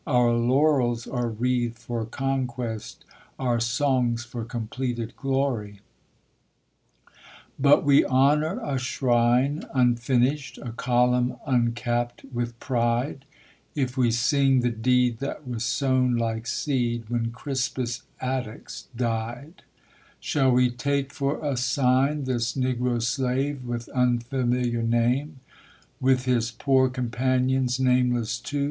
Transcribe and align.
Oar 0.07 0.33
laurels 0.33 1.05
are 1.05 1.29
wreathed 1.29 1.77
for 1.77 2.05
conquest, 2.07 3.05
oar 3.37 3.59
songs 3.59 4.25
for 4.25 4.43
corn 4.43 5.79
But 7.59 7.83
we 7.83 8.03
honor 8.05 8.59
a 8.63 8.79
shrine 8.79 9.63
unfinished, 9.75 10.57
a 10.57 10.71
column 10.71 11.35
uncapped 11.45 12.23
with 12.33 12.55
If 13.75 13.95
we 13.95 14.09
sing 14.09 14.61
the 14.61 14.71
deed 14.71 15.19
that 15.19 15.47
was 15.47 15.63
sown 15.63 16.15
like 16.15 16.47
seed 16.47 17.03
when 17.07 17.29
Crispus 17.29 18.01
Attucks 18.19 18.87
Shall 20.19 20.51
we 20.51 20.71
take 20.71 21.13
for 21.13 21.45
a 21.47 21.55
sign 21.55 22.23
this 22.23 22.53
Negro 22.55 22.99
slare 22.99 23.59
with 23.63 23.87
unfamiliar 23.89 25.27
With 25.99 26.25
his 26.25 26.49
poor 26.49 26.89
companions, 26.89 27.79
~*l* 27.79 28.25
too. 28.43 28.59